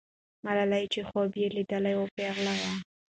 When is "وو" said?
1.97-2.11